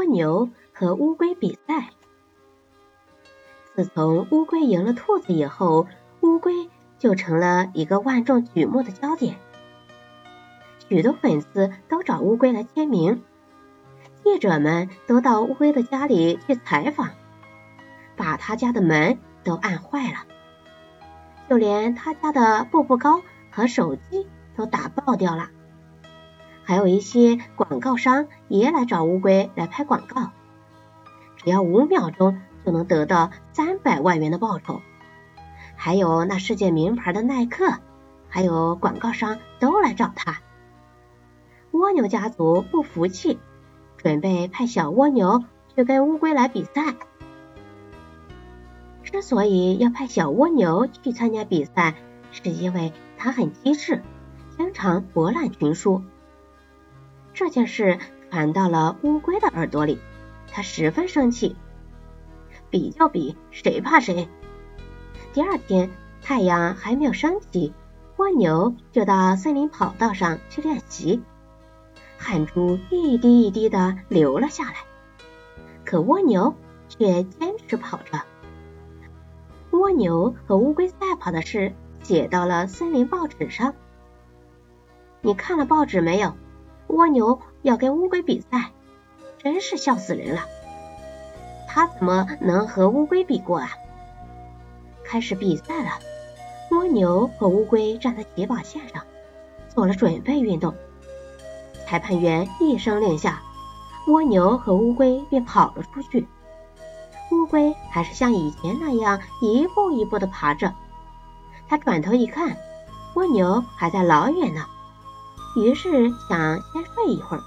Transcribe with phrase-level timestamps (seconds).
[0.00, 1.90] 蜗牛和乌龟比赛。
[3.74, 5.86] 自从乌龟赢了兔子以后，
[6.22, 9.36] 乌龟就成了一个万众瞩目的焦点。
[10.88, 13.22] 许多粉丝都找乌龟来签名，
[14.24, 17.10] 记者们都到乌龟的家里去采访，
[18.16, 20.24] 把他家的门都按坏了，
[21.46, 24.26] 就连他家的步步高和手机
[24.56, 25.50] 都打爆掉了。
[26.70, 30.30] 还有一些广告商也来找乌龟来拍广告，
[31.36, 34.80] 只要五秒钟就能得到三百万元的报酬。
[35.74, 37.72] 还有那世界名牌的耐克，
[38.28, 40.42] 还有广告商都来找他。
[41.72, 43.40] 蜗牛家族不服气，
[43.96, 45.42] 准备派小蜗牛
[45.74, 46.94] 去跟乌龟来比赛。
[49.02, 51.96] 之所以要派小蜗牛去参加比赛，
[52.30, 54.04] 是因为它很机智，
[54.56, 56.04] 经常博览群书。
[57.40, 57.98] 这件事
[58.30, 59.98] 传到了乌龟的耳朵里，
[60.52, 61.56] 它十分生气。
[62.68, 64.28] 比就比，谁怕谁？
[65.32, 67.72] 第二天，太阳还没有升起，
[68.18, 71.22] 蜗牛就到森林跑道上去练习，
[72.18, 74.74] 汗珠一滴一滴的流了下来。
[75.86, 76.54] 可蜗牛
[76.90, 78.20] 却坚持跑着。
[79.70, 83.74] 蜗牛和乌龟赛跑的事写到了森林报纸上。
[85.22, 86.34] 你看了报纸没有？
[86.90, 88.72] 蜗牛要跟乌龟比赛，
[89.38, 90.42] 真是笑死人了。
[91.68, 93.70] 他怎么能和乌龟比过啊？
[95.04, 95.90] 开始比赛了，
[96.72, 99.04] 蜗牛和乌龟站在起跑线上，
[99.68, 100.74] 做了准备运动。
[101.86, 103.40] 裁判员一声令下，
[104.08, 106.26] 蜗牛和乌龟便跑了出去。
[107.30, 110.74] 乌龟还是像以前那样一步一步的爬着。
[111.68, 112.56] 他转头一看，
[113.14, 114.66] 蜗牛还在老远呢。
[115.56, 117.42] 于是想先睡一会儿。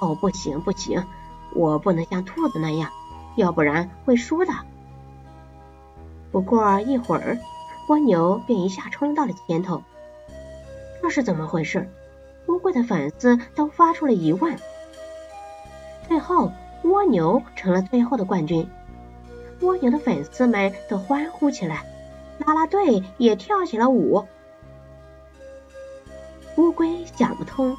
[0.00, 1.04] 哦，不行不行，
[1.54, 2.90] 我不能像兔子那样，
[3.36, 4.52] 要不然会输的。
[6.30, 7.38] 不过一会儿，
[7.88, 9.82] 蜗牛便一下冲到了前头。
[11.02, 11.90] 这是怎么回事？
[12.48, 14.56] 乌龟的粉丝都发出了疑问。
[16.08, 16.50] 最后，
[16.84, 18.68] 蜗牛成了最后的冠军。
[19.60, 21.84] 蜗牛的粉丝们都欢呼起来，
[22.38, 24.26] 啦啦队也跳起了舞。
[26.56, 27.76] 乌龟想不通，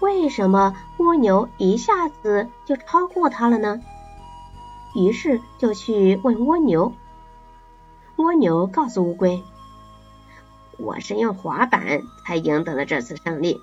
[0.00, 3.80] 为什么蜗牛一下子就超过它了呢？
[4.94, 6.92] 于是就去问蜗牛。
[8.16, 9.42] 蜗牛告诉乌龟
[10.78, 13.60] ：“我是用滑板才赢得了这次胜利。